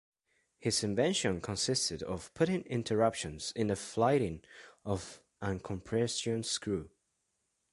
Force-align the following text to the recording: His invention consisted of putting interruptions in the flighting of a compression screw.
His 0.57 0.83
invention 0.83 1.41
consisted 1.41 2.01
of 2.01 2.33
putting 2.33 2.63
interruptions 2.63 3.53
in 3.55 3.67
the 3.67 3.75
flighting 3.75 4.41
of 4.83 5.21
a 5.41 5.59
compression 5.59 6.41
screw. 6.41 6.89